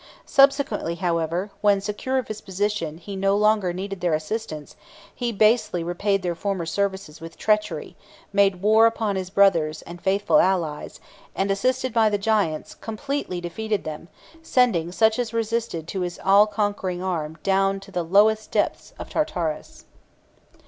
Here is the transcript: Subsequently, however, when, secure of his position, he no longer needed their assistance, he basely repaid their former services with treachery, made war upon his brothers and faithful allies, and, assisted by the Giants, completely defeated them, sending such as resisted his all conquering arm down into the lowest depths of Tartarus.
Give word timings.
Subsequently, 0.25 0.95
however, 0.95 1.51
when, 1.61 1.79
secure 1.79 2.17
of 2.17 2.27
his 2.27 2.41
position, 2.41 2.97
he 2.97 3.15
no 3.15 3.37
longer 3.37 3.71
needed 3.71 4.01
their 4.01 4.15
assistance, 4.15 4.75
he 5.13 5.31
basely 5.31 5.83
repaid 5.83 6.23
their 6.23 6.33
former 6.33 6.65
services 6.65 7.21
with 7.21 7.37
treachery, 7.37 7.95
made 8.33 8.63
war 8.63 8.87
upon 8.87 9.15
his 9.15 9.29
brothers 9.29 9.83
and 9.83 10.01
faithful 10.01 10.39
allies, 10.39 10.99
and, 11.35 11.51
assisted 11.51 11.93
by 11.93 12.09
the 12.09 12.17
Giants, 12.17 12.73
completely 12.73 13.39
defeated 13.39 13.83
them, 13.83 14.07
sending 14.41 14.91
such 14.91 15.19
as 15.19 15.35
resisted 15.35 15.87
his 15.91 16.19
all 16.25 16.47
conquering 16.47 17.03
arm 17.03 17.37
down 17.43 17.75
into 17.75 17.91
the 17.91 18.01
lowest 18.01 18.49
depths 18.49 18.93
of 18.97 19.07
Tartarus. 19.11 19.85